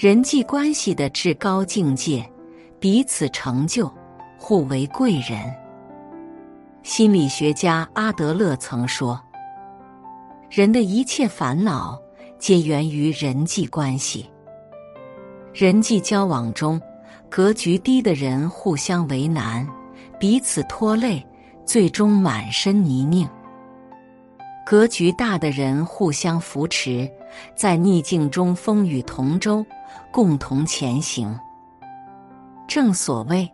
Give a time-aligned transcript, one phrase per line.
[0.00, 2.26] 人际关系的至高境界，
[2.78, 3.92] 彼此成就，
[4.38, 5.54] 互为贵人。
[6.82, 9.20] 心理学家阿德勒曾说
[10.48, 12.00] ：“人的一切烦恼
[12.38, 14.24] 皆源于人际关系。
[15.52, 16.80] 人际交往中，
[17.28, 19.68] 格局低的人互相为难，
[20.18, 21.22] 彼此拖累，
[21.66, 23.28] 最终满身泥泞；
[24.70, 27.10] 格局大的人互相扶持，
[27.56, 29.66] 在逆境中风雨同舟，
[30.12, 31.36] 共同前行。
[32.68, 33.50] 正所谓，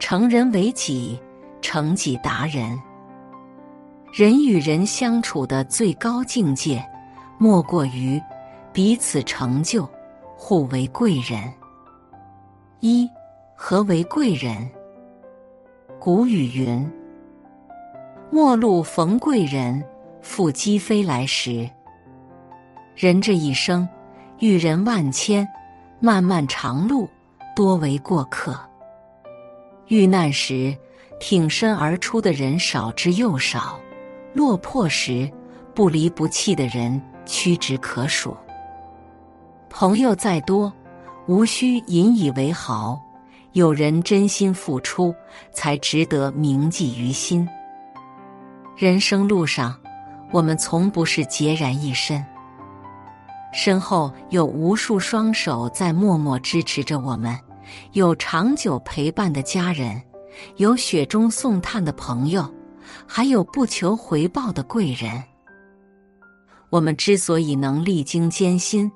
[0.00, 1.16] 成人为己。”
[1.62, 2.76] 成己达人，
[4.12, 6.84] 人与人相处的最高境界，
[7.38, 8.20] 莫过于
[8.72, 9.88] 彼此成就，
[10.36, 11.52] 互为贵人。
[12.80, 13.08] 一
[13.54, 14.68] 何为贵人？
[15.98, 16.92] 古语云
[18.30, 19.84] ：“陌路逢贵人，
[20.20, 21.68] 腹肌飞来时。”
[22.96, 23.88] 人这一生，
[24.38, 25.46] 遇人万千，
[26.00, 27.08] 漫漫长路，
[27.54, 28.58] 多为过客。
[29.88, 30.76] 遇难时。
[31.18, 33.80] 挺身而出的人少之又少，
[34.34, 35.32] 落魄时
[35.74, 38.36] 不离不弃的人屈指可数。
[39.70, 40.70] 朋友再多，
[41.26, 43.00] 无需引以为豪，
[43.52, 45.14] 有人真心付出，
[45.52, 47.48] 才值得铭记于心。
[48.76, 49.74] 人生路上，
[50.30, 52.22] 我们从不是孑然一身，
[53.50, 57.34] 身后有无数双手在默默支持着我们，
[57.92, 59.98] 有长久陪伴的家人。
[60.56, 62.46] 有雪中送炭的朋友，
[63.06, 65.24] 还有不求回报的贵人。
[66.68, 68.92] 我们之所以能历经艰辛、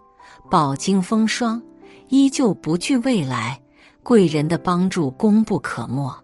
[0.50, 1.62] 饱经风霜，
[2.08, 3.58] 依旧不惧未来，
[4.02, 6.14] 贵人的帮助功不可没。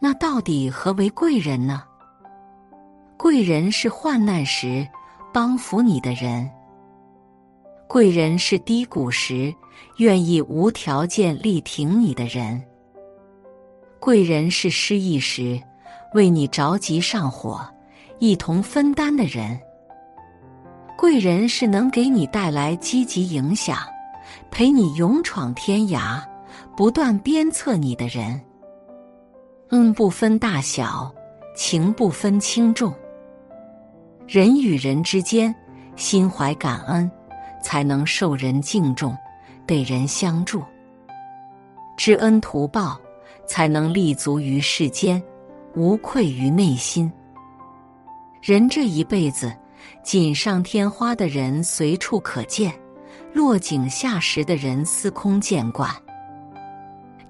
[0.00, 1.84] 那到底何为贵人呢？
[3.26, 4.86] 贵人是患难时
[5.32, 6.48] 帮扶你的人，
[7.88, 9.52] 贵人是低谷时
[9.96, 12.62] 愿意无条件力挺你的人。
[13.98, 15.60] 贵人是失意时
[16.14, 17.68] 为你着急上火、
[18.20, 19.58] 一同分担的人；
[20.96, 23.78] 贵人是能给你带来积极影响、
[24.52, 26.22] 陪你勇闯天涯、
[26.76, 28.40] 不断鞭策你的人。
[29.70, 31.12] 恩不分大小，
[31.56, 32.94] 情不分轻重。
[34.26, 35.54] 人与人之间
[35.96, 37.10] 心怀感恩，
[37.62, 39.16] 才能受人敬重，
[39.64, 40.62] 被人相助，
[41.96, 43.00] 知恩图报。
[43.48, 45.22] 才能立足于世间，
[45.76, 47.12] 无愧于内心。
[48.42, 49.54] 人这一辈子，
[50.02, 52.74] 锦上添花的人随处可见，
[53.32, 55.88] 落井下石的人司空见惯。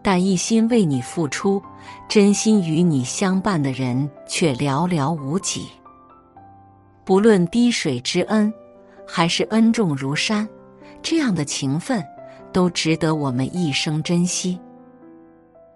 [0.01, 1.63] 但一心为你付出、
[2.09, 5.69] 真心与你相伴的人却寥寥无几。
[7.07, 8.53] 不论滴水之恩，
[9.07, 10.47] 还是恩重如山，
[11.01, 12.05] 这样的情分，
[12.53, 14.59] 都值得我们一生珍惜。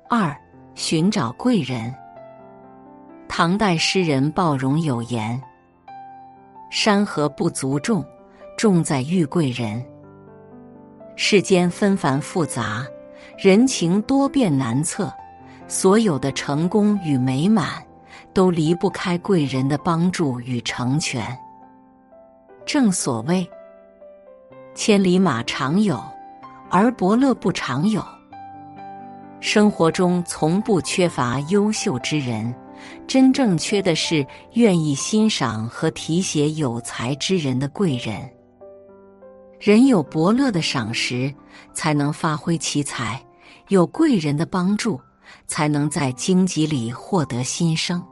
[0.09, 0.37] 二，
[0.75, 1.95] 寻找贵人。
[3.29, 5.41] 唐代诗人鲍荣有言
[6.69, 8.05] ：“山河不足重，
[8.59, 9.81] 重在遇贵人。”
[11.15, 12.85] 世间纷繁复杂，
[13.39, 15.09] 人情多变难测，
[15.69, 17.81] 所有的成功与美满，
[18.33, 21.37] 都离不开贵人的帮助与成全。
[22.65, 23.49] 正所谓
[24.75, 26.03] ：“千里马常有，
[26.71, 28.05] 而伯乐不常有。”
[29.41, 32.55] 生活中从不缺乏优秀之人，
[33.07, 38.31] 真正缺的是愿意欣赏和提携有才之人的贵人。
[39.59, 41.35] 人有伯乐的赏识，
[41.73, 43.19] 才能发挥奇才；
[43.69, 45.01] 有贵人的帮助，
[45.47, 48.03] 才能在荆棘里获得新生。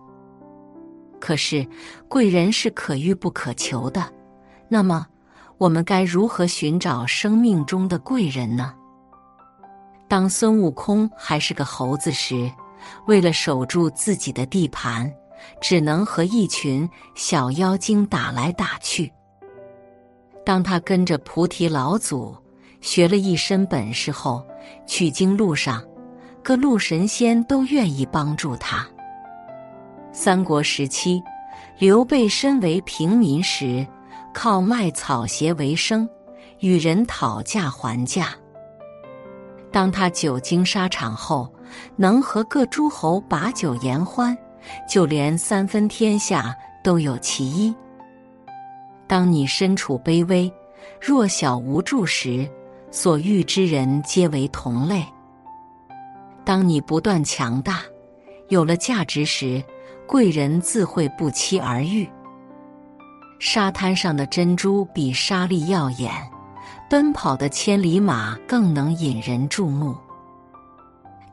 [1.21, 1.67] 可是，
[2.09, 4.05] 贵人是可遇不可求的。
[4.69, 5.07] 那么，
[5.57, 8.75] 我们该如何寻找生命中的贵人呢？
[10.09, 12.51] 当孙悟空还是个猴子时，
[13.07, 15.13] 为了守住自己的地盘，
[15.61, 19.13] 只能和一群小妖精打来打去。
[20.47, 22.35] 当他跟着菩提老祖
[22.81, 24.47] 学了一身本事后，
[24.87, 25.85] 取经路上，
[26.43, 28.89] 各路神仙都愿意帮助他。
[30.13, 31.23] 三国时期，
[31.79, 33.87] 刘备身为平民时，
[34.35, 36.09] 靠卖草鞋为生，
[36.61, 38.29] 与人讨价还价。
[39.71, 41.53] 当他久经沙场后，
[41.95, 44.37] 能和各诸侯把酒言欢，
[44.89, 47.75] 就连三分天下都有其一。
[49.07, 50.51] 当你身处卑微、
[51.01, 52.49] 弱小无助时，
[52.91, 55.03] 所遇之人皆为同类；
[56.45, 57.83] 当你不断强大、
[58.49, 59.63] 有了价值时，
[60.09, 62.09] 贵人自会不期而遇。
[63.39, 66.11] 沙滩上的珍珠比沙粒耀眼，
[66.89, 69.95] 奔跑的千里马更能引人注目。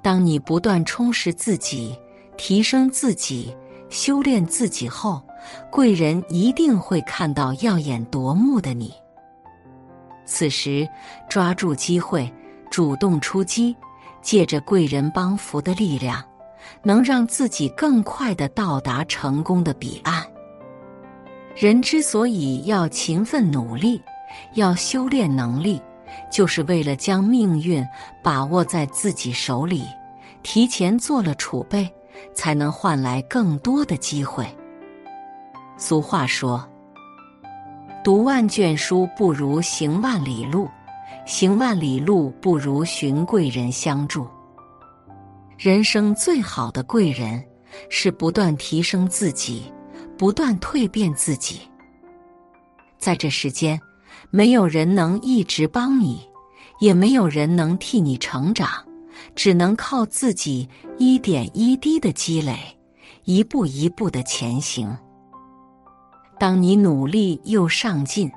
[0.03, 1.97] 当你不断充实自己、
[2.37, 3.55] 提升自己、
[3.89, 5.19] 修炼自己后，
[5.71, 8.93] 贵人一定会看到耀眼夺目的你。
[10.25, 10.87] 此时，
[11.29, 12.31] 抓住机会，
[12.69, 13.75] 主动出击，
[14.21, 16.23] 借着贵人帮扶的力量，
[16.83, 20.25] 能让自己更快的到达成功的彼岸。
[21.55, 24.01] 人之所以要勤奋努力，
[24.55, 25.81] 要修炼能力，
[26.31, 27.85] 就是为了将命运
[28.23, 29.83] 把握在自己手里，
[30.43, 31.89] 提前做了储备，
[32.33, 34.45] 才能换来更多的机会。
[35.77, 36.67] 俗话说。
[38.03, 40.69] 读万卷书不如行万里路，
[41.25, 44.27] 行万里路不如寻贵人相助。
[45.57, 47.41] 人生最好的贵人
[47.89, 49.71] 是不断提升自己，
[50.17, 51.61] 不断蜕变自己。
[52.99, 53.79] 在这世间，
[54.29, 56.19] 没有人能一直帮你，
[56.79, 58.69] 也没有人能替你成长，
[59.33, 60.67] 只能靠自己
[60.97, 62.57] 一点一滴的积累，
[63.23, 64.95] 一步一步的前行。
[66.37, 68.29] 当你努力又上进、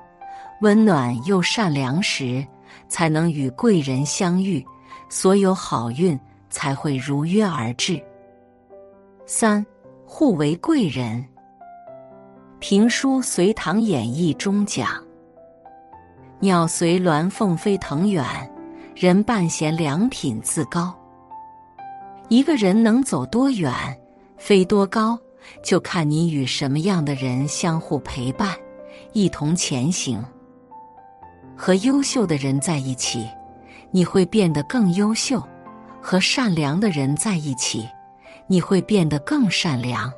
[0.61, 2.47] 温暖又善良时，
[2.89, 4.65] 才能与贵人相遇，
[5.09, 6.19] 所有好运
[6.51, 8.03] 才会如约而至。
[9.27, 9.65] 三，
[10.07, 11.25] 互为贵人。
[12.59, 14.89] 评书《隋唐演义》中讲
[16.41, 18.25] ：“鸟随鸾凤飞腾远，
[18.97, 20.93] 人伴贤良品自高。”
[22.29, 23.73] 一个人能走多远，
[24.37, 25.19] 飞多高？
[25.63, 28.55] 就看你与什么样的人相互陪伴，
[29.13, 30.23] 一同前行。
[31.57, 33.27] 和优秀的人在一起，
[33.91, 35.39] 你会变得更优秀；
[36.01, 37.89] 和善良的人在一起，
[38.47, 40.13] 你会变得更善良。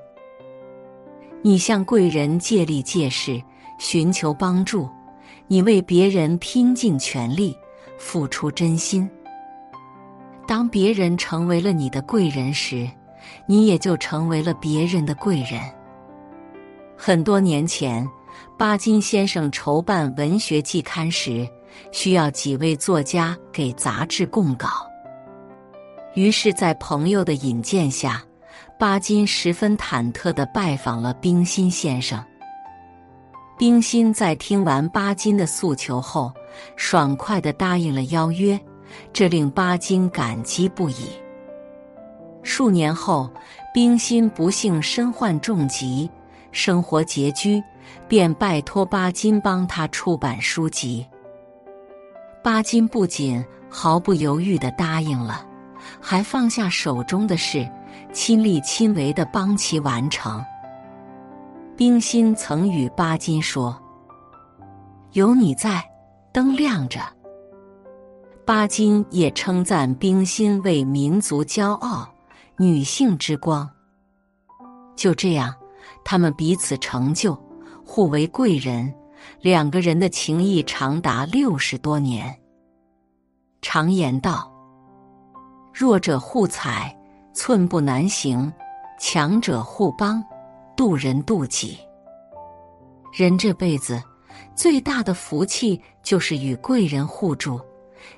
[1.42, 3.42] 你向贵人借力借势，
[3.78, 4.88] 寻求帮助；
[5.46, 7.56] 你为别人拼尽全力，
[7.98, 9.08] 付出真心。
[10.46, 12.88] 当别人成为了你的贵人时，
[13.46, 15.60] 你也就成为了别人的贵人。
[16.96, 18.06] 很多年前，
[18.58, 21.48] 巴金先生筹办文学季刊时，
[21.90, 24.89] 需要几位作家给杂志供稿。
[26.14, 28.22] 于是，在朋友的引荐下，
[28.78, 32.22] 巴金十分忐忑的拜访了冰心先生。
[33.56, 36.32] 冰心在听完巴金的诉求后，
[36.76, 38.58] 爽快的答应了邀约，
[39.12, 41.10] 这令巴金感激不已。
[42.42, 43.30] 数年后，
[43.72, 46.10] 冰心不幸身患重疾，
[46.52, 47.62] 生活拮据，
[48.08, 51.06] 便拜托巴金帮他出版书籍。
[52.42, 55.46] 巴金不仅毫不犹豫的答应了，
[55.98, 57.66] 还放下手中的事，
[58.12, 60.44] 亲力亲为的帮其完成。
[61.76, 63.80] 冰心曾与巴金说
[65.12, 65.82] ：“有你在，
[66.32, 67.00] 灯亮着。”
[68.44, 72.06] 巴金也称赞冰心为民族骄傲。
[72.58, 73.66] 女性之光。
[74.94, 75.54] 就这样，
[76.04, 77.34] 他们彼此成就，
[77.86, 78.92] 互为贵人，
[79.40, 82.38] 两个人的情谊长达六十多年。
[83.62, 84.52] 常言道
[85.80, 86.94] ：“弱者互踩，
[87.32, 88.52] 寸步难行；
[88.98, 90.22] 强者互帮，
[90.76, 91.78] 渡人渡己。”
[93.16, 93.98] 人这辈子
[94.54, 97.58] 最大的福气就是与贵人互助，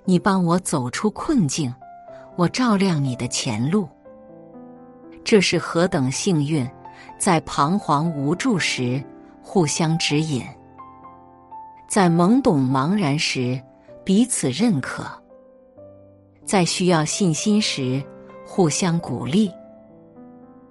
[0.05, 1.73] 你帮我走出困境，
[2.35, 3.89] 我照亮你的前路。
[5.23, 6.69] 这是何等幸运，
[7.17, 9.01] 在彷徨无助时
[9.41, 10.45] 互相指引，
[11.89, 13.63] 在懵懂茫然时
[14.05, 15.05] 彼此认可，
[16.45, 18.03] 在需要信心时
[18.47, 19.51] 互相鼓励。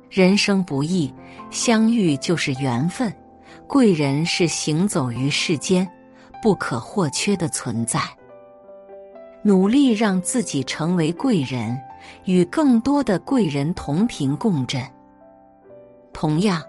[0.10, 1.13] 人生不易，
[1.50, 3.13] 相遇就是缘分，
[3.68, 5.90] 贵人是行走于世间
[6.42, 8.01] 不可或缺的存在。
[9.44, 11.80] 努力让自己成为贵人。
[12.25, 14.82] 与更多的贵人同频共振，
[16.12, 16.60] 同样，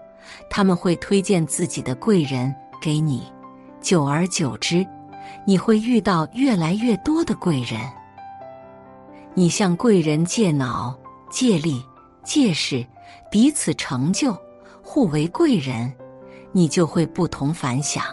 [0.47, 3.23] 他们会推荐自己的贵人给你。
[3.81, 4.85] 久而久之，
[5.43, 7.81] 你会遇到越来越多的贵人。
[9.35, 10.97] 你向贵人借脑、
[11.29, 11.83] 借力、
[12.23, 12.85] 借势，
[13.31, 14.37] 彼此成就，
[14.81, 15.91] 互为贵人，
[16.51, 18.03] 你就会不同凡响。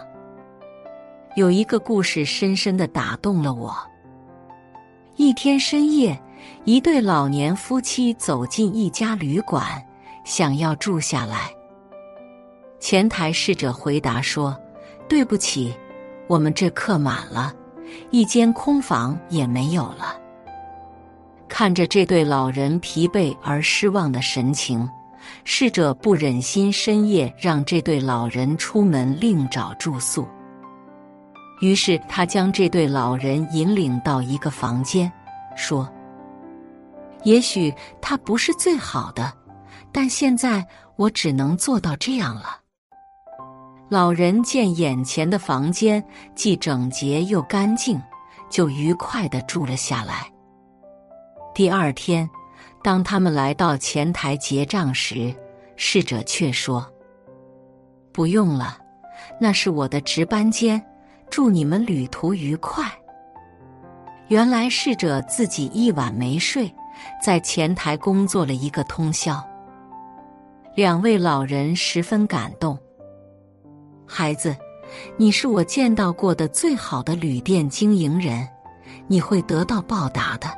[1.35, 3.75] 有一个故事深深的打动了我。
[5.15, 6.19] 一天深夜。
[6.65, 9.63] 一对老年夫妻走进一家旅馆，
[10.25, 11.51] 想要住下来。
[12.79, 14.57] 前台侍者回答说
[15.07, 15.71] ：“对不起，
[16.25, 17.53] 我们这客满了，
[18.09, 20.19] 一间空房也没有了。”
[21.53, 24.89] 看着这对老人疲惫而失望的神情，
[25.43, 30.25] 侍者不忍心深夜让这对老人出门另找住宿。
[31.59, 35.11] 于是他将这对老人引领到一个房间，
[35.57, 35.87] 说
[37.25, 39.31] ：“也许他不是最好的，
[39.91, 40.65] 但现在
[40.95, 42.61] 我只能做到这样了。”
[43.91, 46.01] 老人见眼前的房间
[46.33, 48.01] 既整洁又干净，
[48.49, 50.31] 就愉快的住了下来。
[51.53, 52.29] 第二天，
[52.83, 55.33] 当他们来到前台结账时，
[55.75, 56.85] 侍者却说
[58.13, 58.77] ：“不用了，
[59.39, 60.81] 那是我的值班间。”
[61.31, 62.91] 祝你们旅途愉快。
[64.27, 66.69] 原来侍者自己一晚没睡，
[67.23, 69.41] 在前台工作了一个通宵。
[70.75, 72.77] 两位老人十分感动。
[74.05, 74.53] 孩子，
[75.15, 78.45] 你是我见到过的最好的旅店经营人，
[79.07, 80.49] 你会得到报答的。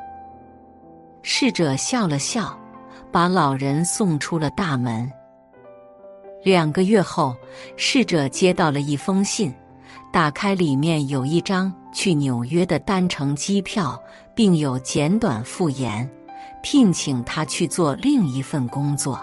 [1.26, 2.56] 侍者笑了笑，
[3.10, 5.10] 把老人送出了大门。
[6.44, 7.34] 两个月后，
[7.78, 9.52] 侍者接到了一封信。
[10.12, 14.00] 打开，里面有一张去纽约的单程机票，
[14.36, 16.08] 并有简短复言，
[16.62, 19.20] 聘请他去做另一份工作。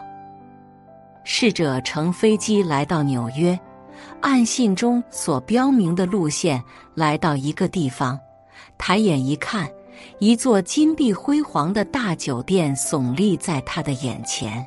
[1.22, 3.56] 侍者乘飞机来到纽约，
[4.22, 6.60] 按信中所标明的路线
[6.94, 8.18] 来到一个地方，
[8.78, 9.70] 抬眼一看，
[10.18, 14.66] 一座金碧辉煌的大酒店耸立在他的眼前。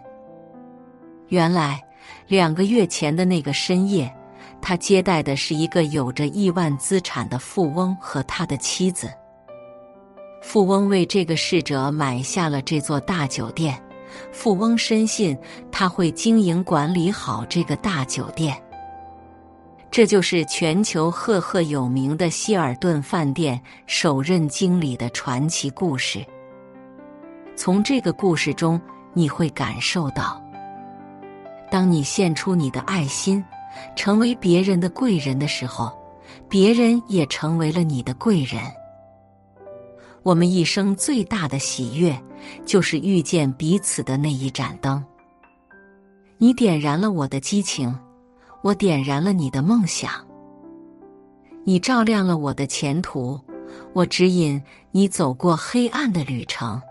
[1.29, 1.81] 原来，
[2.27, 4.13] 两个月前的那个深夜。
[4.61, 9.11] 他接待的是一个有着亿万资产的富翁和他的妻子。
[10.41, 13.77] 富翁为这个逝者买下了这座大酒店。
[14.31, 15.37] 富翁深信
[15.69, 18.55] 他会经营管理好这个大酒店。
[19.93, 26.25] 这就是全球赫赫有名的希尔顿饭店首任经理的传奇故事。
[27.55, 28.81] 从这个故事中，
[29.13, 30.41] 你会感受到，
[31.69, 33.45] 当你献出你的爱心。
[33.95, 35.95] 成为别人的贵人的时候，
[36.49, 38.63] 别人也成为了你的贵人。
[40.23, 42.19] 我们一生最大的喜悦，
[42.65, 45.03] 就是遇见彼此的那一盏灯。
[46.39, 47.95] 你点燃了我的激情，
[48.63, 50.09] 我点燃了你的梦想。
[51.65, 53.39] 你照亮了我的前途，
[53.93, 54.59] 我指引
[54.91, 56.81] 你走过黑暗的旅程。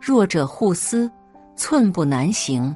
[0.00, 1.10] 弱者互撕，
[1.56, 2.74] 寸步难行；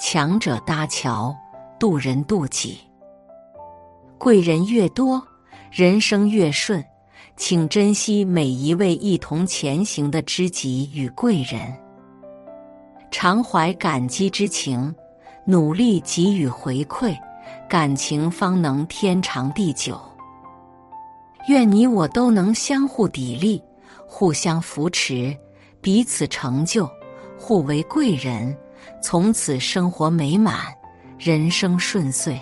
[0.00, 1.36] 强者搭桥。
[1.78, 2.78] 渡人渡己，
[4.16, 5.22] 贵人越多，
[5.70, 6.82] 人生越顺。
[7.36, 11.60] 请珍惜每一位一同前行的知己与贵人，
[13.10, 14.94] 常怀感激之情，
[15.48, 17.16] 努力给予回馈，
[17.68, 19.96] 感情方能天长地久。
[21.48, 23.62] 愿你我都能相互砥砺，
[24.08, 25.36] 互相扶持，
[25.80, 26.90] 彼此成就，
[27.38, 28.56] 互为贵人，
[29.00, 30.74] 从此生活美满。
[31.16, 32.38] 人生顺遂。